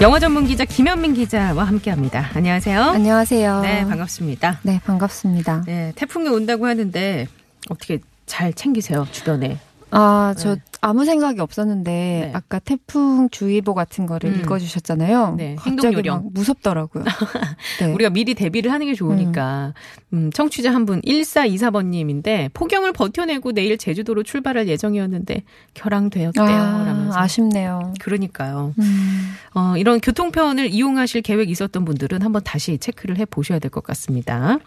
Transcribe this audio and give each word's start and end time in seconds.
영화 0.00 0.18
전문 0.18 0.46
기자 0.46 0.64
김현민 0.64 1.12
기자와 1.12 1.64
함께합니다. 1.64 2.30
안녕하세요. 2.32 2.80
안녕하세요. 2.80 3.60
네, 3.60 3.86
반갑습니다. 3.86 4.60
네, 4.62 4.80
반갑습니다. 4.82 5.64
네, 5.66 5.92
태풍이 5.94 6.26
온다고 6.30 6.66
하는데 6.66 7.26
어떻게 7.68 7.98
잘 8.24 8.54
챙기세요 8.54 9.06
주변에? 9.12 9.58
아, 9.92 10.34
저 10.38 10.54
네. 10.54 10.60
아무 10.82 11.04
생각이 11.04 11.40
없었는데 11.40 11.90
네. 11.90 12.30
아까 12.32 12.58
태풍 12.58 13.28
주의보 13.30 13.74
같은 13.74 14.06
거를 14.06 14.30
음. 14.30 14.40
읽어주셨잖아요. 14.40 15.34
네, 15.36 15.54
갑자기 15.56 15.70
행동 15.70 15.92
요령. 15.94 16.14
막 16.16 16.24
무섭더라고요. 16.32 17.04
네. 17.80 17.92
우리가 17.92 18.10
미리 18.10 18.34
대비를 18.34 18.72
하는 18.72 18.86
게 18.86 18.94
좋으니까. 18.94 19.74
음, 20.12 20.30
청취자 20.32 20.72
한 20.74 20.86
분 20.86 21.00
1424번님인데 21.02 22.52
폭염을 22.54 22.92
버텨내고 22.92 23.52
내일 23.52 23.76
제주도로 23.78 24.22
출발할 24.22 24.66
예정이었는데 24.68 25.42
결항되었대요. 25.74 26.44
아. 26.46 27.10
아쉽네요. 27.14 27.92
그러니까요. 28.00 28.74
음, 28.78 29.32
어, 29.54 29.74
이런 29.76 30.00
교통편을 30.00 30.70
이용하실 30.70 31.22
계획이 31.22 31.50
있었던 31.52 31.84
분들은 31.84 32.22
한번 32.22 32.42
다시 32.44 32.78
체크를 32.78 33.18
해 33.18 33.24
보셔야 33.24 33.58
될 33.58 33.70
것 33.70 33.84
같습니다. 33.84 34.58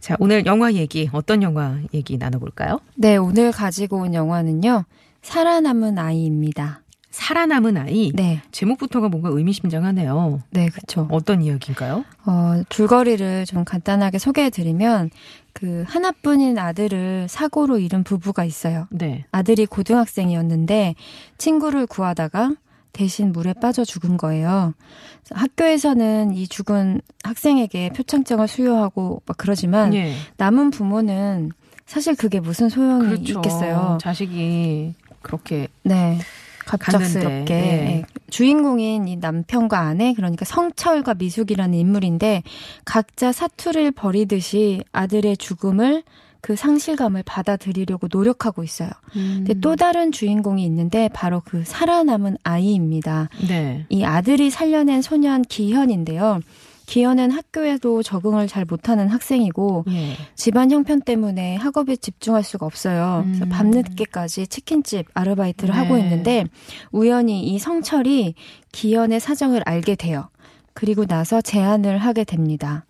자, 0.00 0.16
오늘 0.18 0.46
영화 0.46 0.72
얘기, 0.72 1.08
어떤 1.12 1.42
영화 1.42 1.78
얘기 1.92 2.16
나눠볼까요? 2.16 2.80
네, 2.96 3.16
오늘 3.16 3.52
가지고 3.52 3.98
온 3.98 4.14
영화는요. 4.14 4.84
살아남은 5.22 5.98
아이입니다. 5.98 6.80
살아남은 7.10 7.76
아이. 7.76 8.12
네, 8.14 8.40
제목부터가 8.52 9.08
뭔가 9.08 9.28
의미심장하네요. 9.30 10.40
네, 10.50 10.68
그쵸. 10.68 11.08
어떤 11.10 11.42
이야기인가요? 11.42 12.04
어, 12.24 12.62
줄거리를 12.68 13.44
좀 13.46 13.64
간단하게 13.64 14.18
소개해 14.18 14.48
드리면 14.50 15.10
그 15.52 15.84
하나뿐인 15.86 16.56
아들을 16.56 17.26
사고로 17.28 17.78
잃은 17.78 18.04
부부가 18.04 18.44
있어요. 18.44 18.86
네. 18.90 19.24
아들이 19.32 19.66
고등학생이었는데 19.66 20.94
친구를 21.36 21.86
구하다가 21.86 22.54
대신 22.92 23.32
물에 23.32 23.54
빠져 23.54 23.84
죽은 23.84 24.16
거예요. 24.16 24.74
학교에서는 25.30 26.32
이 26.32 26.48
죽은 26.48 27.00
학생에게 27.22 27.90
표창장을 27.90 28.46
수여하고 28.48 29.22
막 29.26 29.36
그러지만 29.36 29.94
예. 29.94 30.14
남은 30.36 30.70
부모는 30.70 31.50
사실 31.86 32.14
그게 32.14 32.40
무슨 32.40 32.68
소용이 32.68 33.06
그렇죠. 33.06 33.38
있겠어요. 33.38 33.98
자식이 34.00 34.94
그렇게 35.22 35.68
네. 35.82 36.18
갑작스럽게 36.66 37.54
네. 37.54 37.96
예. 37.98 38.04
주인공인 38.30 39.08
이 39.08 39.16
남편과 39.16 39.78
아내 39.78 40.14
그러니까 40.14 40.44
성철과 40.44 41.14
미숙이라는 41.14 41.76
인물인데 41.76 42.42
각자 42.84 43.32
사투를 43.32 43.90
벌이듯이 43.90 44.84
아들의 44.92 45.36
죽음을 45.36 46.04
그 46.40 46.56
상실감을 46.56 47.22
받아들이려고 47.24 48.08
노력하고 48.10 48.64
있어요. 48.64 48.90
근데 49.12 49.54
또 49.60 49.76
다른 49.76 50.10
주인공이 50.12 50.64
있는데 50.64 51.08
바로 51.12 51.42
그 51.44 51.62
살아남은 51.64 52.38
아이입니다. 52.42 53.28
네. 53.48 53.86
이 53.88 54.04
아들이 54.04 54.50
살려낸 54.50 55.02
소년 55.02 55.42
기현인데요. 55.42 56.40
기현은 56.86 57.30
학교에도 57.30 58.02
적응을 58.02 58.48
잘 58.48 58.64
못하는 58.64 59.08
학생이고 59.08 59.84
예. 59.90 60.16
집안 60.34 60.72
형편 60.72 61.00
때문에 61.00 61.54
학업에 61.54 61.94
집중할 61.94 62.42
수가 62.42 62.66
없어요. 62.66 63.22
음. 63.26 63.48
밤늦게까지 63.48 64.48
치킨집 64.48 65.06
아르바이트를 65.14 65.72
네. 65.72 65.80
하고 65.80 65.96
있는데 65.98 66.44
우연히 66.90 67.44
이 67.46 67.60
성철이 67.60 68.34
기현의 68.72 69.20
사정을 69.20 69.62
알게 69.66 69.94
돼요. 69.94 70.30
그리고 70.74 71.06
나서 71.06 71.40
제안을 71.40 71.98
하게 71.98 72.24
됩니다. 72.24 72.84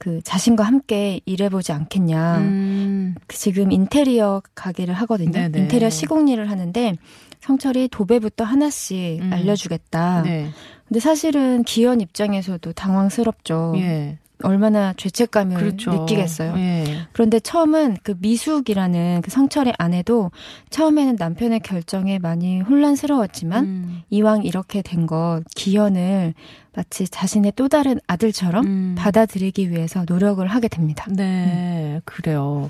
그 0.00 0.22
자신과 0.22 0.64
함께 0.64 1.20
일해보지 1.26 1.72
않겠냐. 1.72 2.38
음, 2.38 3.14
그 3.26 3.36
지금 3.36 3.70
인테리어 3.70 4.40
가게를 4.54 4.94
하거든요. 4.94 5.30
네네. 5.30 5.58
인테리어 5.58 5.90
시공 5.90 6.26
일을 6.26 6.50
하는데 6.50 6.96
성철이 7.40 7.88
도배부터 7.88 8.44
하나씩 8.44 9.20
음. 9.20 9.30
알려주겠다. 9.30 10.22
네. 10.22 10.48
근데 10.88 11.00
사실은 11.00 11.64
기현 11.64 12.00
입장에서도 12.00 12.72
당황스럽죠. 12.72 13.74
예. 13.76 14.18
얼마나 14.42 14.92
죄책감을 14.96 15.56
그렇죠. 15.56 15.90
느끼겠어요. 15.92 16.54
예. 16.56 17.06
그런데 17.12 17.40
처음은 17.40 17.96
그 18.02 18.14
미숙이라는 18.18 19.22
그 19.22 19.30
성철의 19.30 19.74
아내도 19.78 20.30
처음에는 20.70 21.16
남편의 21.18 21.60
결정에 21.60 22.18
많이 22.18 22.60
혼란스러웠지만 22.60 23.64
음, 23.64 24.02
이왕 24.10 24.44
이렇게 24.44 24.82
된 24.82 25.00
것 25.06 25.42
기현을 25.56 26.34
마치 26.74 27.08
자신의 27.08 27.54
또 27.56 27.68
다른 27.68 27.98
아들처럼 28.06 28.66
음. 28.66 28.94
받아들이기 28.98 29.70
위해서 29.70 30.04
노력을 30.06 30.46
하게 30.46 30.68
됩니다. 30.68 31.06
네, 31.10 32.00
그래요. 32.04 32.68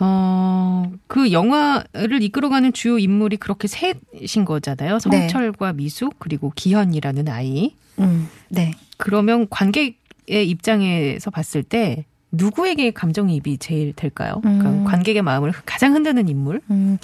어, 0.00 0.90
그 1.06 1.30
영화를 1.30 2.22
이끌어가는 2.22 2.72
주요 2.72 2.98
인물이 2.98 3.36
그렇게 3.36 3.68
셋인 3.68 4.44
거잖아요. 4.46 4.98
네. 5.10 5.28
성철과 5.28 5.74
미숙, 5.74 6.18
그리고 6.18 6.52
기현이라는 6.54 7.28
아이. 7.28 7.74
음, 7.98 8.28
네. 8.48 8.72
그러면 8.96 9.46
관객 9.50 9.98
의 10.28 10.48
입장에서 10.48 11.30
봤을 11.30 11.62
때 11.62 12.04
누구에게 12.32 12.90
감정이입이 12.92 13.58
제일 13.58 13.92
될까요? 13.92 14.40
그러니까 14.42 14.70
음. 14.70 14.84
관객의 14.84 15.22
마음을 15.22 15.52
가장 15.66 15.94
흔드는 15.94 16.28
인물? 16.28 16.60
음, 16.70 16.98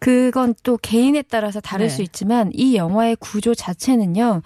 그건 0.00 0.54
또 0.62 0.76
개인에 0.76 1.22
따라서 1.22 1.60
다를 1.60 1.86
네. 1.86 1.90
수 1.90 2.02
있지만 2.02 2.50
이 2.52 2.76
영화의 2.76 3.16
구조 3.20 3.54
자체는요. 3.54 4.42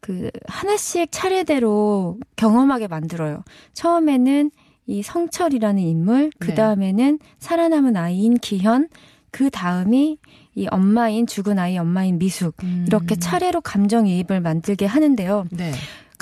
그 0.00 0.30
하나씩 0.46 1.10
차례대로 1.10 2.18
경험하게 2.36 2.88
만들어요. 2.88 3.42
처음에는 3.74 4.50
이 4.86 5.02
성철이라는 5.02 5.82
인물, 5.82 6.30
그 6.38 6.48
네. 6.48 6.54
다음에는 6.54 7.18
살아남은 7.38 7.96
아이인 7.96 8.34
기현, 8.38 8.88
그 9.32 9.50
다음이 9.50 10.18
이 10.54 10.66
엄마인 10.70 11.26
죽은 11.26 11.58
아이 11.58 11.76
엄마인 11.76 12.18
미숙 12.18 12.56
이렇게 12.86 13.16
차례로 13.16 13.60
감정이입을 13.60 14.40
만들게 14.40 14.86
하는데요. 14.86 15.44
네. 15.50 15.72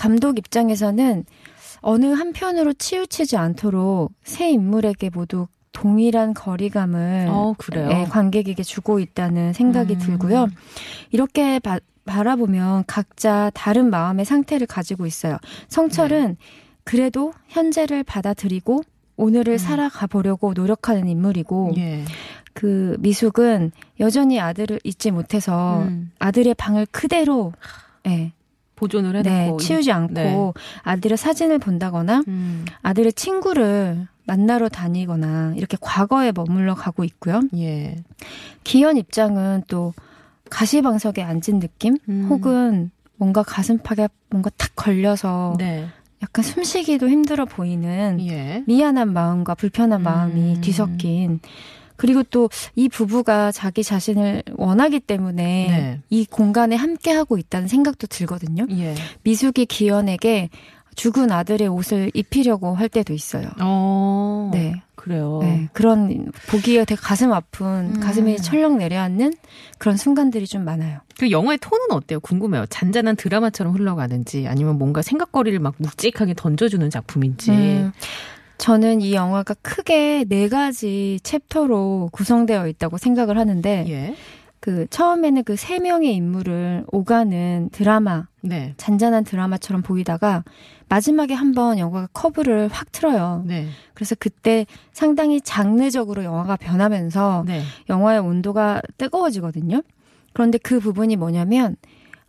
감독 0.05 0.37
입장에서는 0.39 1.25
어느 1.81 2.07
한편으로 2.13 2.75
치우치지 2.75 3.39
않도록 3.39 4.13
세 4.23 4.51
인물에게 4.51 5.09
모두 5.09 5.47
동일한 5.73 6.35
거리감을 6.35 7.29
어. 7.31 7.55
예, 7.91 8.05
관객에게 8.05 8.63
주고 8.63 9.01
있다는 9.01 9.55
생각이 9.55 9.95
음. 9.95 9.99
들고요. 9.99 10.49
이렇게 11.11 11.59
바, 11.59 11.81
바라보면 12.05 12.85
각자 12.87 13.51
다른 13.55 13.89
마음의 13.89 14.27
상태를 14.27 14.67
가지고 14.67 15.07
있어요. 15.07 15.39
성철은 15.69 16.29
네. 16.29 16.37
그래도 16.85 17.33
현재를 17.49 18.05
받아들이고 18.05 18.83
오늘을 19.17 19.55
음. 19.55 19.59
살아가 19.59 20.07
보려고 20.07 20.53
노력하는 20.53 21.09
인물이고 21.09 21.73
예. 21.79 22.05
그 22.53 22.99
미숙은 23.01 23.73
여전히 24.01 24.39
아들을 24.39 24.81
잊지 24.85 25.13
못해서 25.13 25.81
음, 25.81 26.13
아들의 26.19 26.53
방을 26.55 26.89
그대로 26.91 27.55
예, 28.07 28.33
보존을 28.77 29.23
네, 29.23 29.45
해놓고. 29.45 29.59
치우지 29.59 29.93
않고 29.93 30.15
네. 30.15 30.53
아들의 30.83 31.17
사진을 31.17 31.59
본다거나 31.59 32.23
음, 32.29 32.65
아들의 32.83 33.13
친구를 33.13 34.07
만나러 34.27 34.69
다니거나 34.69 35.55
이렇게 35.57 35.77
과거에 35.81 36.33
머물러 36.33 36.75
가고 36.75 37.05
있고요. 37.05 37.43
예. 37.57 37.97
기현 38.65 38.97
입장은 38.97 39.65
또 39.69 39.93
가시방석에 40.51 41.23
앉은 41.23 41.61
느낌 41.61 41.99
음. 42.09 42.27
혹은 42.31 42.91
뭔가 43.17 43.43
가슴팍에 43.43 44.09
뭔가 44.31 44.51
탁 44.57 44.71
걸려서 44.75 45.55
네. 45.59 45.87
약간 46.23 46.43
숨쉬기도 46.43 47.09
힘들어 47.09 47.45
보이는 47.45 48.19
예. 48.21 48.65
미안한 48.67 49.13
마음과 49.13 49.55
불편한 49.57 50.03
마음이 50.03 50.57
음. 50.57 50.61
뒤섞인 50.61 51.41
그리고 51.97 52.23
또 52.23 52.49
이 52.77 52.89
부부가 52.89 53.53
자기 53.53 53.83
자신을 53.83 54.43
원하기 54.57 55.01
때문에 55.01 55.43
네. 55.43 56.01
이 56.11 56.25
공간에 56.25 56.77
함께 56.77 57.13
하고 57.13 57.39
있다는 57.39 57.69
생각도 57.69 58.07
들거든요. 58.07 58.67
예. 58.71 58.95
미숙이 59.23 59.67
기현에게 59.67 60.51
죽은 60.97 61.33
아들의 61.33 61.67
옷을 61.69 62.11
입히려고 62.15 62.75
할 62.75 62.89
때도 62.89 63.13
있어요. 63.13 63.49
어. 63.61 64.51
네. 64.53 64.81
그래요. 64.95 65.41
네, 65.43 65.69
그런 65.75 66.33
보기에 66.49 66.87
되게 66.87 66.99
가슴 66.99 67.31
아픈 67.31 67.97
음. 67.97 68.01
가슴이 68.01 68.39
철렁 68.39 68.79
내려앉는 68.79 69.35
그런 69.77 69.99
순간들이 69.99 70.47
좀 70.47 70.65
많아요. 70.65 71.01
그 71.19 71.31
영화의 71.31 71.59
톤은 71.61 71.91
어때요? 71.91 72.21
궁금해요. 72.21 72.65
잔잔한 72.71 73.15
드라마처럼 73.17 73.75
흘러가는지 73.75 74.47
아니면 74.49 74.79
뭔가 74.79 75.03
생각거리를 75.03 75.59
막 75.59 75.75
묵직하게 75.77 76.33
던져주는 76.35 76.89
작품인지. 76.89 77.51
음, 77.51 77.93
저는 78.65 79.03
이 79.03 79.13
영화가 79.13 79.57
크게 79.61 80.25
네 80.27 80.49
가지 80.49 81.21
챕터로 81.23 82.09
구성되어 82.13 82.67
있다고 82.69 82.97
생각을 82.97 83.37
하는데 83.37 83.85
예. 83.89 84.15
그 84.59 84.87
처음에는 84.89 85.45
그 85.45 85.55
세 85.57 85.79
명의 85.79 86.15
인물을 86.15 86.87
오가는 86.91 87.69
드라마 87.73 88.27
네. 88.41 88.73
잔잔한 88.79 89.25
드라마처럼 89.25 89.83
보이다가 89.83 90.45
마지막에 90.89 91.35
한번 91.35 91.79
영화가 91.79 92.09
커브를 92.15 92.69
확 92.69 92.91
틀어요. 92.91 93.45
네. 93.45 93.69
그래서 93.93 94.15
그때 94.19 94.65
상당히 94.93 95.43
장르적으로 95.43 96.25
영화가 96.25 96.57
변하면서 96.57 97.45
네. 97.47 97.61
영화의 97.91 98.21
온도가 98.21 98.81
뜨거워지거든요. 98.97 99.83
그런데 100.33 100.57
그 100.57 100.81
부분이 100.81 101.17
뭐냐면 101.17 101.77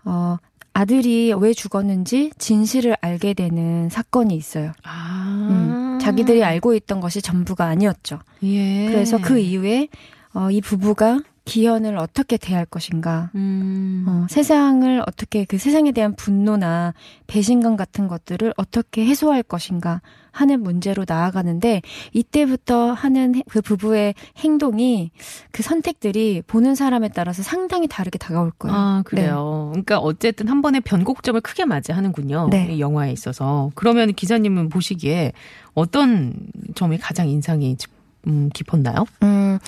어 0.04 0.36
아들이 0.74 1.34
왜 1.34 1.54
죽었는지 1.54 2.32
진실을 2.38 2.98
알게 3.00 3.36
되는 3.36 3.88
사건이 3.88 4.36
있어요. 4.36 4.74
아. 4.84 5.48
음, 5.50 5.85
자기들이 6.06 6.44
알고 6.44 6.75
있던 6.75 7.00
것이 7.00 7.22
전부가 7.22 7.66
아니었죠. 7.66 8.19
예. 8.44 8.88
그래서 8.88 9.18
그 9.18 9.40
이후에 9.40 9.88
어, 10.34 10.52
이 10.52 10.62
부부가 10.62 11.22
기현을 11.45 11.97
어떻게 11.97 12.38
대할 12.38 12.65
것인가, 12.65 13.30
음. 13.36 14.03
어, 14.07 14.25
세상을 14.30 15.03
어떻게 15.07 15.45
그 15.45 15.59
세상에 15.59 15.92
대한 15.92 16.15
분노나 16.15 16.94
배신감 17.27 17.75
같은 17.75 18.07
것들을 18.07 18.51
어떻게 18.57 19.06
해소할 19.06 19.44
것인가 19.44 20.01
하는 20.31 20.62
문제로 20.63 21.06
나아가는데 21.07 21.81
이때부터 22.13 22.92
하는 22.94 23.36
해- 23.36 23.44
그 23.47 23.62
부부의 23.62 24.15
행동이 24.39 25.12
그 25.51 25.62
선택들이 25.63 26.42
보는 26.45 26.74
사람에 26.74 27.09
따라서 27.09 27.44
상당히 27.44 27.88
다르게 27.88 28.18
다가올 28.18 28.50
거예요. 28.57 28.75
아, 28.75 29.01
그래요. 29.06 29.69
그러니까 29.71 30.00
어쨌든 30.00 30.48
한 30.48 30.62
번에 30.63 30.80
변곡점을 30.80 31.39
크게 31.41 31.65
맞이하는군요. 31.65 32.48
네. 32.50 32.74
이 32.74 32.80
영화에 32.80 33.12
있어서. 33.12 33.69
그러면 33.75 34.13
기자님은 34.13 34.69
보시기에 34.69 35.31
어떤 35.75 36.33
점이 36.74 36.98
가장 36.98 37.30
인상이 37.30 37.77
집- 37.77 37.91
음, 38.27 38.50
깊었나요? 38.53 39.06
음, 39.21 39.59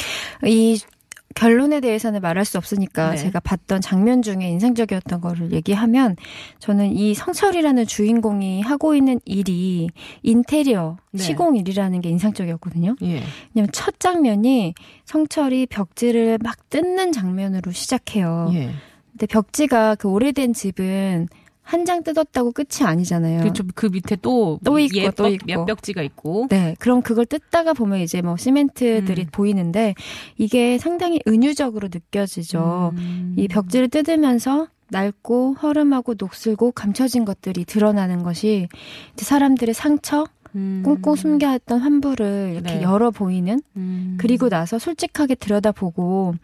이 0.44 0.80
결론에 1.38 1.82
대해서는 1.82 2.20
말할 2.22 2.46
수 2.46 2.58
없으니까 2.58 3.12
네. 3.12 3.18
제가 3.18 3.40
봤던 3.40 3.82
장면 3.82 4.24
중에 4.24 4.50
인상적이었던 4.50 5.22
거를 5.22 5.52
얘기하면 5.52 6.16
저는 6.58 6.92
이 6.92 7.14
성철이라는 7.14 7.86
주인공이 7.86 8.64
하고 8.64 8.96
있는 8.96 9.20
일이 9.24 9.88
인테리어 10.24 10.98
네. 11.12 11.22
시공 11.22 11.56
일이라는 11.56 12.02
게 12.02 12.10
인상적이었거든요. 12.10 12.96
예. 13.04 13.22
왜냐면 13.54 13.70
첫 13.72 14.00
장면이 14.00 14.74
성철이 15.06 15.68
벽지를 15.68 16.40
막 16.42 16.70
뜯는 16.72 17.12
장면으로 17.12 17.72
시작해요. 17.72 18.50
예. 18.54 18.72
근데 19.12 19.28
벽지가 19.28 19.94
그 19.96 20.08
오래된 20.10 20.54
집은 20.54 21.28
한 21.68 21.84
장 21.86 22.02
뜯었다고 22.04 22.52
끝이 22.54 22.84
아니잖아요. 22.86 23.42
그렇죠. 23.42 23.64
그 23.76 23.88
밑에 23.88 24.16
또, 24.22 24.60
또 24.64 24.80
있고, 24.80 24.98
예, 24.98 25.10
또 25.12 25.24
벽- 25.24 25.34
있고. 25.34 25.46
몇 25.48 25.66
벽지가 25.66 26.02
있고. 26.02 26.48
네, 26.50 26.76
그럼 26.80 27.02
그걸 27.02 27.26
뜯다가 27.26 27.74
보면 27.74 28.00
이제 28.00 28.22
뭐 28.22 28.38
시멘트들이 28.38 29.22
음. 29.24 29.28
보이는데 29.32 29.94
이게 30.38 30.78
상당히 30.78 31.20
은유적으로 31.28 31.90
느껴지죠. 31.94 32.94
음. 32.98 33.36
이 33.38 33.48
벽지를 33.48 33.90
뜯으면서 33.90 34.68
낡고 34.92 35.56
허름하고 35.62 36.16
녹슬고 36.18 36.72
감춰진 36.72 37.26
것들이 37.26 37.66
드러나는 37.66 38.24
것이 38.24 38.70
이제 39.14 39.26
사람들의 39.26 39.74
상처, 39.74 40.26
음. 40.56 40.82
꽁꽁 40.86 41.16
숨겨왔던 41.16 41.80
환부를 41.82 42.52
이렇게 42.54 42.76
네. 42.76 42.82
열어 42.82 43.12
보이는 43.12 43.60
음. 43.76 44.18
그리고 44.20 44.48
나서 44.48 44.80
솔직하게 44.80 45.36
들여다보고 45.36 46.36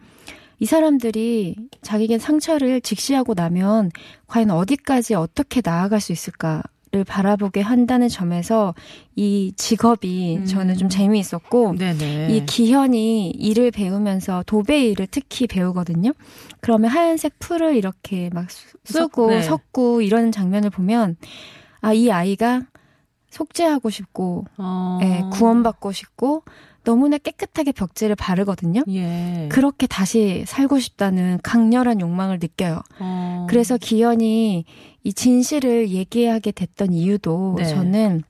이 0.64 0.66
사람들이 0.66 1.56
자기의 1.82 2.18
상처를 2.18 2.80
직시하고 2.80 3.34
나면 3.34 3.90
과연 4.28 4.50
어디까지 4.50 5.12
어떻게 5.14 5.60
나아갈 5.62 6.00
수 6.00 6.10
있을까 6.12 6.62
를 6.90 7.02
바라보게 7.04 7.60
한다는 7.60 8.08
점에서 8.08 8.72
이 9.16 9.52
직업이 9.56 10.36
음. 10.38 10.46
저는 10.46 10.76
좀 10.76 10.88
재미있었고 10.88 11.74
네네. 11.76 12.28
이 12.30 12.46
기현이 12.46 13.30
일을 13.30 13.72
배우면서 13.72 14.44
도배 14.46 14.86
일을 14.90 15.08
특히 15.10 15.48
배우거든요. 15.48 16.12
그러면 16.60 16.90
하얀색 16.90 17.40
풀을 17.40 17.74
이렇게 17.76 18.30
막 18.32 18.48
수- 18.50 18.78
쓰고 18.84 19.26
네. 19.30 19.42
섞고 19.42 20.02
이러는 20.02 20.30
장면을 20.32 20.70
보면 20.70 21.16
아 21.80 21.92
이 21.92 22.10
아이가 22.12 22.62
속죄하고 23.34 23.90
싶고 23.90 24.46
어. 24.56 24.98
예, 25.02 25.22
구원받고 25.32 25.92
싶고 25.92 26.44
너무나 26.84 27.18
깨끗하게 27.18 27.72
벽지를 27.72 28.14
바르거든요. 28.14 28.82
예. 28.88 29.48
그렇게 29.50 29.86
다시 29.86 30.44
살고 30.46 30.78
싶다는 30.78 31.40
강렬한 31.42 32.00
욕망을 32.00 32.38
느껴요. 32.40 32.82
어. 33.00 33.46
그래서 33.48 33.76
기현이 33.78 34.64
이 35.02 35.12
진실을 35.12 35.90
얘기하게 35.90 36.52
됐던 36.52 36.92
이유도 36.92 37.56
네. 37.58 37.64
저는 37.64 38.22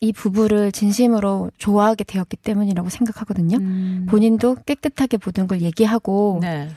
이 0.00 0.12
부부를 0.12 0.70
진심으로 0.70 1.50
좋아하게 1.58 2.04
되었기 2.04 2.36
때문이라고 2.36 2.88
생각하거든요. 2.88 3.56
음. 3.56 4.06
본인도 4.08 4.56
깨끗하게 4.66 5.18
모든 5.24 5.46
걸 5.46 5.62
얘기하고 5.62 6.38
네. 6.42 6.68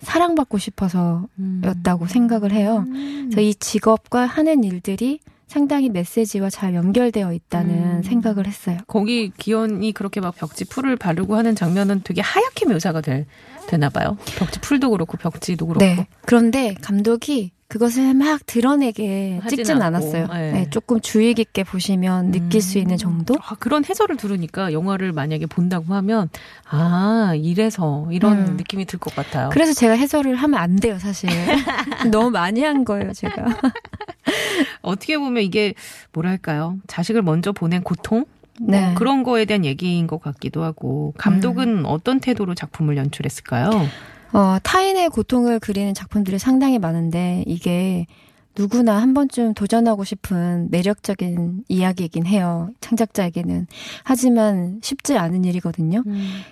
사랑받고 0.00 0.58
싶어서였다고 0.58 2.04
음. 2.04 2.06
생각을 2.06 2.52
해요. 2.52 2.84
음. 2.88 3.28
그래서 3.30 3.40
이 3.40 3.54
직업과 3.54 4.26
하는 4.26 4.64
일들이 4.64 5.20
상당히 5.48 5.88
메시지와 5.88 6.50
잘 6.50 6.74
연결되어 6.74 7.32
있다는 7.32 7.74
음. 7.98 8.02
생각을 8.02 8.46
했어요. 8.46 8.78
거기 8.86 9.30
기현이 9.36 9.92
그렇게 9.92 10.20
막 10.20 10.36
벽지 10.36 10.66
풀을 10.66 10.96
바르고 10.96 11.36
하는 11.36 11.54
장면은 11.54 12.02
되게 12.04 12.20
하얗게 12.20 12.66
묘사가 12.66 13.00
될, 13.00 13.26
되나 13.66 13.88
봐요. 13.88 14.16
벽지 14.38 14.60
풀도 14.60 14.90
그렇고 14.90 15.16
벽지도 15.16 15.66
그렇고. 15.66 15.84
네. 15.84 16.06
그런데 16.26 16.74
감독이 16.82 17.52
그것을 17.68 18.14
막 18.14 18.40
드러내게 18.46 19.40
찍진 19.46 19.82
않았어요. 19.82 20.26
네. 20.28 20.52
네, 20.52 20.70
조금 20.70 21.00
주의 21.00 21.34
깊게 21.34 21.64
보시면 21.64 22.30
느낄 22.30 22.62
수 22.62 22.78
있는 22.78 22.96
정도? 22.96 23.34
아, 23.42 23.56
그런 23.58 23.84
해설을 23.84 24.16
들으니까 24.16 24.72
영화를 24.72 25.12
만약에 25.12 25.44
본다고 25.44 25.92
하면 25.92 26.30
아 26.70 27.32
이래서 27.36 28.08
이런 28.10 28.38
음. 28.48 28.56
느낌이 28.56 28.86
들 28.86 28.98
것 28.98 29.14
같아요. 29.14 29.50
그래서 29.52 29.74
제가 29.74 29.92
해설을 29.94 30.34
하면 30.36 30.58
안 30.58 30.76
돼요, 30.76 30.98
사실. 30.98 31.28
너무 32.10 32.30
많이 32.30 32.62
한 32.64 32.86
거예요, 32.86 33.12
제가. 33.12 33.44
어떻게 34.88 35.18
보면 35.18 35.42
이게 35.42 35.74
뭐랄까요? 36.12 36.78
자식을 36.86 37.22
먼저 37.22 37.52
보낸 37.52 37.82
고통 37.82 38.24
네. 38.60 38.86
뭐 38.86 38.94
그런 38.94 39.22
거에 39.22 39.44
대한 39.44 39.64
얘기인 39.64 40.06
것 40.06 40.20
같기도 40.20 40.64
하고 40.64 41.14
감독은 41.18 41.86
어떤 41.86 42.20
태도로 42.20 42.54
작품을 42.54 42.96
연출했을까요? 42.96 43.70
어, 44.32 44.58
타인의 44.62 45.10
고통을 45.10 45.58
그리는 45.58 45.94
작품들이 45.94 46.38
상당히 46.38 46.78
많은데 46.78 47.44
이게 47.46 48.06
누구나 48.58 49.00
한 49.00 49.14
번쯤 49.14 49.54
도전하고 49.54 50.02
싶은 50.02 50.68
매력적인 50.70 51.64
이야기이긴 51.68 52.26
해요. 52.26 52.70
창작자에게는. 52.80 53.68
하지만 54.02 54.80
쉽지 54.82 55.16
않은 55.16 55.44
일이거든요. 55.44 56.02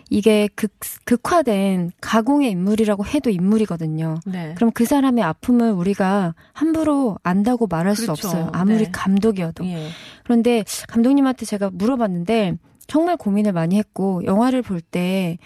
이게 0.08 0.48
극, 0.54 0.72
극화된 1.04 1.90
가공의 2.00 2.52
인물이라고 2.52 3.04
해도 3.04 3.28
인물이거든요. 3.30 4.20
네. 4.24 4.54
그럼 4.54 4.70
그 4.72 4.84
사람의 4.84 5.24
아픔을 5.24 5.72
우리가 5.72 6.34
함부로 6.52 7.18
안다고 7.24 7.66
말할 7.66 7.96
수 7.96 8.02
그렇죠. 8.02 8.28
없어요. 8.28 8.50
아무리 8.52 8.84
네. 8.84 8.90
감독이어도. 8.92 9.66
예. 9.66 9.88
그런데 10.22 10.64
감독님한테 10.88 11.44
제가 11.44 11.70
물어봤는데 11.72 12.56
정말 12.86 13.16
고민을 13.16 13.52
많이 13.52 13.76
했고 13.78 14.24
영화를 14.24 14.62
볼때 14.62 15.38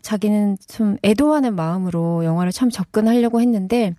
자기는 0.00 0.56
좀 0.66 0.96
애도하는 1.02 1.54
마음으로 1.54 2.24
영화를 2.24 2.50
참 2.52 2.70
접근하려고 2.70 3.40
했는데 3.42 3.94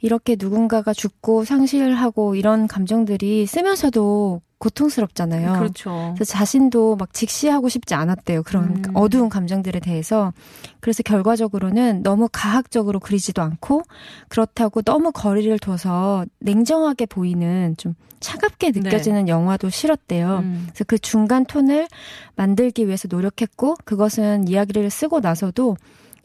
이렇게 0.00 0.36
누군가가 0.38 0.92
죽고 0.92 1.44
상실하고 1.44 2.34
이런 2.34 2.66
감정들이 2.66 3.46
쓰면서도 3.46 4.40
고통스럽잖아요. 4.60 5.54
그렇죠. 5.54 6.12
그래서 6.14 6.32
자신도 6.32 6.96
막 6.96 7.14
직시하고 7.14 7.70
싶지 7.70 7.94
않았대요. 7.94 8.42
그런 8.42 8.64
음. 8.64 8.82
어두운 8.94 9.30
감정들에 9.30 9.80
대해서. 9.80 10.32
그래서 10.80 11.02
결과적으로는 11.02 12.02
너무 12.02 12.28
가학적으로 12.30 13.00
그리지도 13.00 13.40
않고 13.40 13.82
그렇다고 14.28 14.82
너무 14.82 15.12
거리를 15.12 15.58
둬서 15.58 16.26
냉정하게 16.40 17.06
보이는 17.06 17.74
좀 17.78 17.94
차갑게 18.20 18.72
느껴지는 18.72 19.28
영화도 19.28 19.70
싫었대요. 19.70 20.40
음. 20.42 20.66
그래서 20.68 20.84
그 20.86 20.98
중간 20.98 21.46
톤을 21.46 21.88
만들기 22.36 22.86
위해서 22.86 23.08
노력했고 23.10 23.76
그것은 23.86 24.46
이야기를 24.46 24.90
쓰고 24.90 25.20
나서도 25.20 25.76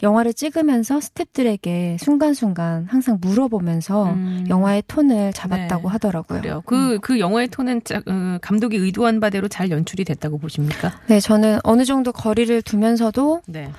영화를 0.04 0.34
찍으면서 0.34 1.00
스탭들에게 1.00 1.98
순간순간 2.00 2.86
항상 2.90 3.18
물어보면서 3.22 4.06
음. 4.12 4.46
영화의 4.50 4.84
톤을 4.88 5.34
잡았다고 5.34 5.88
네. 5.88 5.92
하더라고요. 5.92 6.42
그래요. 6.42 6.62
그, 6.66 7.00
그 7.02 7.20
영화의 7.20 7.48
톤은 7.48 7.82
짜- 7.84 8.02
어, 8.06 8.38
감독이 8.42 8.78
의도한 8.78 9.20
바대로 9.20 9.48
잘 9.48 9.72
연출이 9.72 10.04
됐다고 10.04 10.38
보십니까? 10.38 10.92
네, 11.08 11.20
저는 11.20 11.60
어느 11.64 11.86
정도 11.86 12.12
거리를 12.12 12.62
두면서도 12.62 13.42
네. 13.48 13.72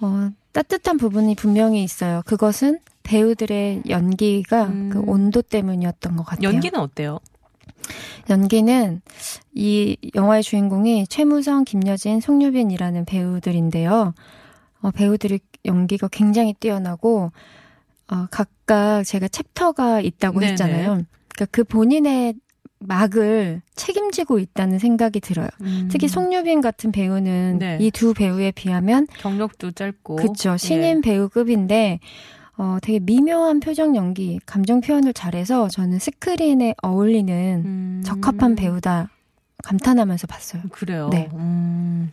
어, 0.00 0.30
따뜻한 0.52 0.96
부분이 0.98 1.34
분명히 1.34 1.82
있어요. 1.82 2.22
그것은 2.24 2.78
배우들의 3.02 3.82
연기가 3.88 4.64
음. 4.66 4.90
그 4.92 5.00
온도 5.06 5.42
때문이었던 5.42 6.16
것 6.16 6.24
같아요. 6.24 6.48
연기는 6.48 6.78
어때요? 6.80 7.18
연기는 8.30 9.02
이 9.54 9.96
영화의 10.14 10.42
주인공이 10.42 11.06
최무성, 11.08 11.64
김여진, 11.64 12.20
송유빈이라는 12.20 13.04
배우들인데요. 13.04 14.14
어, 14.84 14.90
배우들이 14.90 15.40
연기가 15.64 16.08
굉장히 16.08 16.52
뛰어나고 16.52 17.32
어, 18.08 18.26
각각 18.30 19.02
제가 19.02 19.28
챕터가 19.28 20.00
있다고 20.00 20.40
네네. 20.40 20.52
했잖아요. 20.52 20.84
그러니까 21.34 21.46
그 21.50 21.64
본인의 21.64 22.34
막을 22.80 23.62
책임지고 23.76 24.38
있다는 24.38 24.78
생각이 24.78 25.20
들어요. 25.20 25.48
음. 25.62 25.88
특히 25.90 26.06
송유빈 26.06 26.60
같은 26.60 26.92
배우는 26.92 27.58
네. 27.58 27.78
이두 27.80 28.12
배우에 28.12 28.50
비하면 28.50 29.06
경력도 29.20 29.72
짧고. 29.72 30.16
그쵸 30.16 30.58
신인 30.58 30.98
예. 30.98 31.00
배우급인데 31.00 32.00
어 32.58 32.76
되게 32.82 32.98
미묘한 32.98 33.60
표정 33.60 33.96
연기, 33.96 34.38
감정 34.44 34.82
표현을 34.82 35.14
잘해서 35.14 35.68
저는 35.68 35.98
스크린에 35.98 36.74
어울리는 36.82 37.62
음. 37.64 38.02
적합한 38.04 38.54
배우다 38.54 39.08
감탄하면서 39.64 40.26
봤어요. 40.26 40.62
그래요. 40.70 41.08
네. 41.10 41.30
음. 41.32 42.12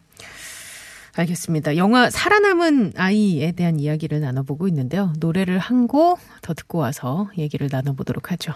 알겠습니다. 1.22 1.78
영화 1.78 2.10
살아남은 2.10 2.94
아이에 2.98 3.52
대한 3.54 3.80
이야기를 3.80 4.20
나눠보고 4.22 4.68
있는데요. 4.68 5.14
노래를 5.20 5.58
한 5.60 5.88
곡 5.88 6.20
더 6.42 6.54
듣고 6.54 6.78
와서 6.80 7.30
얘기를 7.38 7.68
나눠보도록 7.72 8.32
하죠. 8.32 8.54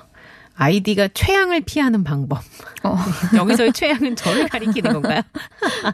아이디가 0.56 1.10
최양을 1.14 1.62
피하는 1.62 2.04
방법. 2.04 2.40
어. 2.84 2.96
여기서의 3.36 3.74
최양은 3.74 4.16
저를 4.16 4.48
가리키는 4.48 4.94
건가요? 4.94 5.22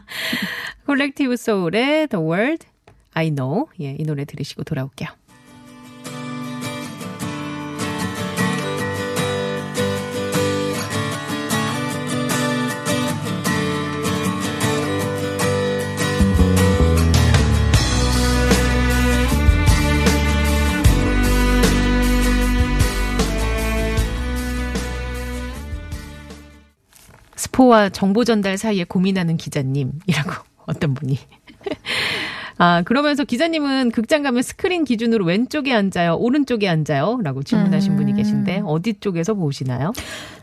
콜렉티브 0.86 1.36
소울의 1.36 2.08
The 2.08 2.24
World 2.24 2.66
I 3.14 3.30
Know. 3.30 3.66
예, 3.80 3.96
이 3.98 4.04
노래 4.04 4.24
들으시고 4.24 4.64
돌아올게요. 4.64 5.08
스포와 27.52 27.90
정보 27.90 28.24
전달 28.24 28.56
사이에 28.56 28.84
고민하는 28.84 29.36
기자님이라고 29.36 30.32
어떤 30.66 30.94
분이. 30.94 31.18
아, 32.58 32.82
그러면서 32.82 33.24
기자님은 33.24 33.90
극장 33.90 34.22
가면 34.22 34.42
스크린 34.42 34.84
기준으로 34.84 35.24
왼쪽에 35.24 35.72
앉아요? 35.74 36.16
오른쪽에 36.16 36.68
앉아요? 36.68 37.20
라고 37.22 37.42
질문하신 37.42 37.92
음. 37.92 37.96
분이 37.96 38.14
계신데, 38.14 38.62
어디 38.64 38.94
쪽에서 38.94 39.34
보시나요? 39.34 39.92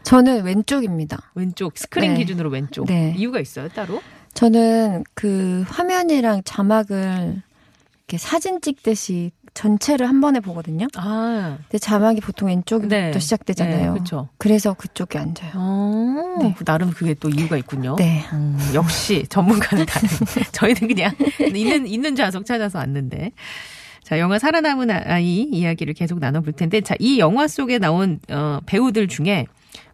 저는 0.03 0.43
왼쪽입니다. 0.43 1.31
왼쪽, 1.35 1.77
스크린 1.77 2.13
네. 2.13 2.19
기준으로 2.19 2.49
왼쪽. 2.49 2.85
네. 2.87 3.13
이유가 3.17 3.39
있어요, 3.39 3.69
따로? 3.69 4.01
저는 4.33 5.03
그 5.13 5.63
화면이랑 5.67 6.41
자막을 6.45 7.41
이렇게 8.09 8.17
사진 8.17 8.59
찍듯이 8.59 9.31
전체를 9.53 10.09
한 10.09 10.19
번에 10.19 10.39
보거든요. 10.39 10.87
아, 10.95 11.57
근데 11.61 11.77
자막이 11.77 12.21
보통 12.21 12.47
왼쪽부터 12.47 12.87
네. 12.95 13.19
시작되잖아요. 13.19 13.93
네, 13.93 13.99
그쵸. 13.99 14.29
그래서 14.39 14.73
그쪽에 14.73 15.19
앉아요. 15.19 15.51
어, 15.55 16.37
네. 16.41 16.55
나름 16.65 16.89
그게 16.89 17.13
또 17.13 17.29
이유가 17.29 17.55
있군요. 17.57 17.95
네. 17.97 18.23
음, 18.33 18.57
역시 18.73 19.25
전문가는 19.29 19.85
다른. 19.85 20.09
저희는 20.53 20.87
그냥 20.87 21.13
있는 21.53 21.85
있는 21.85 22.15
좌석 22.15 22.47
찾아서 22.47 22.79
왔는데. 22.79 23.31
자, 24.03 24.17
영화 24.17 24.39
살아남은 24.39 24.89
아이 24.89 25.41
이야기를 25.43 25.93
계속 25.93 26.17
나눠 26.17 26.41
볼 26.41 26.51
텐데, 26.53 26.81
자, 26.81 26.95
이 26.97 27.19
영화 27.19 27.47
속에 27.47 27.77
나온 27.77 28.19
어, 28.29 28.59
배우들 28.65 29.07
중에 29.07 29.45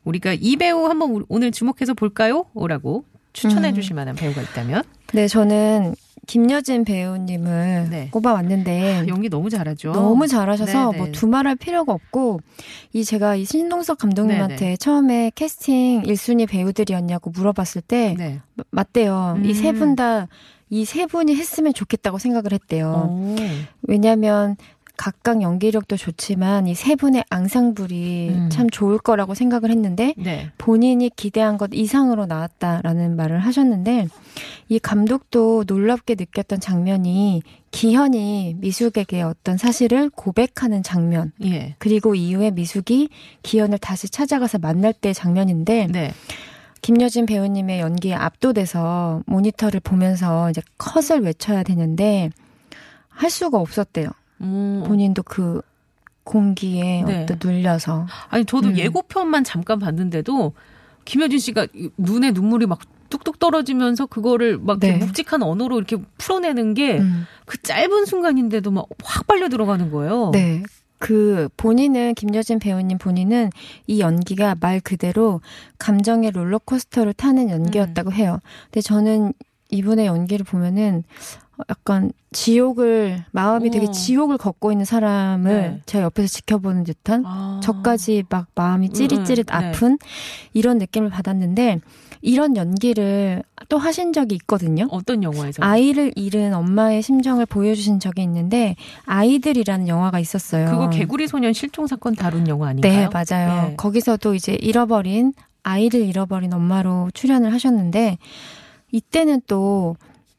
우리가 0.06 0.36
이 0.40 0.56
배우 0.56 0.86
한번 0.86 1.12
우- 1.12 1.26
오늘 1.28 1.52
주목해서 1.52 1.94
볼까요? 1.96 2.46
라고 2.56 3.04
추천해 3.34 3.70
음. 3.70 3.76
주실 3.76 3.94
만한 3.96 4.16
배우가 4.16 4.42
있다면 4.42 4.84
네, 5.14 5.28
저는 5.28 5.96
김여진 6.28 6.86
배우님을 6.86 7.88
네. 7.92 8.10
꼽아왔는데 8.12 9.06
연기 9.08 9.30
너무 9.30 9.50
잘하죠. 9.52 9.92
너무 9.92 10.26
잘하셔서 10.28 10.92
네네. 10.92 10.98
뭐 10.98 11.12
두말할 11.12 11.56
필요가 11.56 11.94
없고 11.94 12.40
이 12.94 13.04
제가 13.04 13.36
이 13.36 13.46
신동석 13.46 14.00
감독님한테 14.00 14.56
네네. 14.56 14.78
처음에 14.78 15.32
캐스팅 15.36 16.02
1순위 16.02 16.48
배우들이었냐고 16.50 17.30
물어봤을 17.30 17.82
때 17.82 18.16
네. 18.18 18.42
마- 18.56 18.64
맞대요. 18.72 19.40
이세 19.44 19.70
음. 19.70 19.80
분다 19.80 20.28
이 20.72 20.84
세 20.84 21.06
분이 21.06 21.36
했으면 21.36 21.74
좋겠다고 21.76 22.18
생각을 22.18 22.52
했대요. 22.54 23.08
오. 23.08 23.36
왜냐하면 23.84 24.58
각각 24.98 25.42
연기력도 25.42 25.98
좋지만 25.98 26.68
이 26.68 26.76
세 26.86 26.96
분의 26.96 27.24
앙상블이 27.32 28.30
음. 28.30 28.50
참 28.52 28.70
좋을 28.70 29.00
거라고 29.00 29.34
생각을 29.34 29.72
했는데 29.72 30.14
네. 30.18 30.52
본인이 30.60 31.10
기대한 31.10 31.58
것 31.58 31.72
이상으로 31.74 32.28
나왔다라는 32.28 33.16
말을 33.16 33.40
하셨는데 33.40 34.08
이 34.70 34.78
감독도 34.78 35.64
놀랍게 35.66 36.16
느꼈던 36.16 36.60
장면이 36.60 37.42
기현이 37.72 38.58
미숙에게 38.60 39.24
어떤 39.24 39.58
사실을 39.58 40.12
고백하는 40.12 40.84
장면 40.84 41.32
예. 41.44 41.76
그리고 41.80 42.14
이후에 42.14 42.52
미숙이 42.52 43.10
기현을 43.42 43.80
다시 43.80 44.08
찾아가서 44.10 44.60
만날 44.60 44.94
때 44.94 45.12
장면인데 45.12 45.88
네. 45.92 46.14
김여진 46.84 47.26
배우님의 47.26 47.80
연기에 47.80 48.14
압도돼서 48.14 49.24
모니터를 49.26 49.80
보면서 49.80 50.52
이제 50.52 50.62
컷을 50.78 51.22
외쳐야 51.22 51.64
되는데 51.64 52.30
할 53.10 53.32
수가 53.32 53.58
없었대요. 53.58 54.10
음. 54.42 54.84
본인도 54.86 55.24
그 55.24 55.62
공기에 56.24 57.04
네. 57.04 57.24
어떤 57.24 57.38
눌려서 57.44 58.08
아니 58.30 58.46
저도 58.46 58.70
음. 58.70 58.78
예고편만 58.78 59.44
잠깐 59.44 59.80
봤는데도 59.80 60.54
김효진 61.06 61.38
씨가 61.40 61.68
이- 61.76 61.90
눈에 61.98 62.32
눈물이 62.32 62.66
막 62.66 62.80
뚝뚝 63.10 63.38
떨어지면서 63.38 64.08
그거를 64.08 64.58
막 64.58 64.80
네. 64.80 64.98
묵직한 64.98 65.44
언어로 65.44 65.78
이렇게 65.78 65.98
풀어내는 66.18 66.74
게그 66.74 67.02
음. 67.04 67.26
짧은 67.62 68.06
순간인데도 68.06 68.72
막 68.72 68.86
확 69.04 69.28
빨려 69.28 69.48
들어가는 69.50 69.92
거예요. 69.92 70.32
네. 70.34 70.64
그 70.98 71.48
본인은 71.58 72.16
김여진 72.16 72.58
배우님 72.58 72.98
본인은 72.98 73.52
이 73.86 74.00
연기가 74.00 74.56
말 74.60 74.80
그대로 74.80 75.42
감정의 75.78 76.32
롤러코스터를 76.32 77.14
타는 77.14 77.50
연기였다고 77.52 78.10
음. 78.10 78.14
해요. 78.16 78.40
근데 78.66 78.82
저는 78.82 79.34
이분의 79.70 80.08
연기를 80.08 80.44
보면은 80.46 81.04
약간 81.70 82.12
지옥을 82.32 83.24
마음이 83.32 83.70
되게 83.70 83.88
어. 83.88 83.92
지옥을 83.92 84.38
걷고 84.38 84.72
있는 84.72 84.86
사람을 84.86 85.52
네. 85.62 85.82
제가 85.86 86.06
옆에서 86.06 86.28
지켜보는 86.28 86.84
듯한 86.84 87.24
아. 87.26 87.60
저까지 87.64 88.24
막 88.30 88.48
마음이 88.56 88.90
찌릿찌릿 88.90 89.50
음, 89.54 89.60
네. 89.60 89.68
아픈 89.68 89.98
이런 90.54 90.78
느낌을 90.78 91.10
받았는데 91.10 91.80
이런 92.22 92.58
연기를 92.58 93.44
또 93.70 93.78
하신 93.78 94.12
적이 94.12 94.36
있거든요. 94.36 94.88
어떤 94.90 95.24
영화에서? 95.24 95.64
아이를 95.64 96.12
잃은 96.16 96.54
엄마의 96.54 97.02
심정을 97.02 97.46
보여주신 97.46 98.00
적이 98.00 98.24
있는데 98.24 98.76
아이들이라는 99.06 99.88
영화가 99.88 100.20
있었어요. 100.20 100.66
그거 100.70 100.90
개구리 100.90 101.28
소년 101.28 101.54
실종 101.54 101.88
사건 101.88 102.16
다룬 102.16 102.48
영화 102.48 102.70
아닌가요? 102.70 102.92
네, 102.92 103.10
맞아요. 103.12 103.70
네. 103.70 103.76
거기서도 103.76 104.34
이제 104.34 104.58
잃어버린 104.60 105.34
아이를 105.64 106.02
잃어버린 106.02 106.54
엄마로 106.54 107.10
출연을 107.14 107.54
하셨는데 107.54 108.18
이때는 108.92 109.42
또 109.48 109.96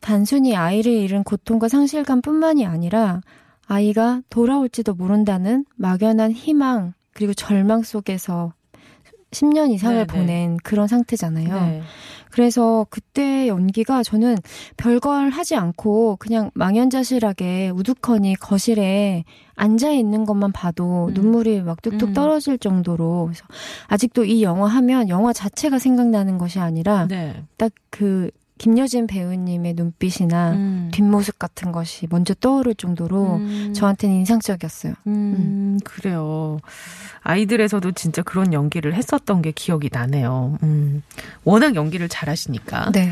단순히 0.07 0.55
아이를 0.55 0.93
잃은 0.93 1.25
고통과 1.25 1.67
상실감뿐만이 1.67 2.65
아니라 2.65 3.23
아이가 3.67 4.23
돌아올지도 4.31 4.95
모른다는 4.95 5.65
막연한 5.75 6.31
희망 6.31 6.95
그리고 7.13 7.35
절망 7.35 7.83
속에서 7.83 8.53
10년 9.33 9.73
이상을 9.73 9.97
네, 9.97 10.07
네. 10.07 10.07
보낸 10.07 10.59
그런 10.59 10.87
상태잖아요. 10.87 11.61
네. 11.61 11.83
그래서 12.31 12.87
그때 12.89 13.49
연기가 13.49 14.05
저는 14.05 14.37
별걸 14.77 15.31
하지 15.31 15.57
않고 15.57 16.19
그냥 16.21 16.53
망연자실하게 16.55 17.71
우두커니 17.71 18.37
거실에 18.37 19.25
앉아 19.57 19.91
있는 19.91 20.25
것만 20.25 20.53
봐도 20.53 21.07
음. 21.07 21.15
눈물이 21.15 21.63
막 21.63 21.83
뚝뚝 21.83 22.11
음. 22.11 22.15
떨어질 22.15 22.59
정도로 22.59 23.25
그래서 23.25 23.45
아직도 23.89 24.25
이 24.25 24.45
영화 24.45 24.69
하면 24.69 25.09
영화 25.09 25.33
자체가 25.33 25.81
생각나는 25.81 26.39
것이 26.39 26.61
아니라 26.61 27.09
네. 27.09 27.43
딱그 27.57 28.31
김여진 28.59 29.07
배우님의 29.07 29.75
눈빛이나 29.75 30.53
음. 30.53 30.91
뒷모습 30.93 31.39
같은 31.39 31.73
것이 31.73 32.07
먼저 32.11 32.33
떠오를 32.35 32.75
정도로 32.75 33.37
음. 33.37 33.73
저한테는 33.75 34.15
인상적이었어요. 34.17 34.95
음, 35.07 35.79
그래요. 35.85 36.59
아이들에서도 37.23 37.93
진짜 37.93 38.23
그런 38.23 38.53
연기를 38.53 38.95
했었던 38.95 39.43
게 39.43 39.53
기억이 39.53 39.91
나네요. 39.93 40.59
음. 40.63 41.03
워낙 41.45 41.75
연기를 41.75 42.09
잘하시니까. 42.09 42.93
네. 42.93 43.11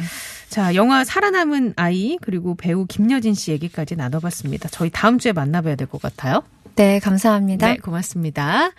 자, 0.48 0.74
영화 0.74 1.04
살아남은 1.04 1.74
아이 1.76 2.16
그리고 2.22 2.54
배우 2.54 2.86
김여진 2.86 3.34
씨 3.34 3.50
얘기까지 3.52 3.96
나눠봤습니다. 3.96 4.68
저희 4.70 4.88
다음 4.90 5.18
주에 5.18 5.32
만나봐야 5.32 5.74
될 5.76 5.86
것 5.88 6.00
같아요. 6.00 6.42
네, 6.76 6.98
감사합니다. 7.00 7.68
네, 7.68 7.76
고맙습니다. 7.76 8.70